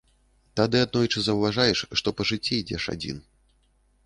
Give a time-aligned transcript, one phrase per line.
[0.59, 3.23] Тады аднойчы заўважаеш, што па жыцці ідзеш адзін.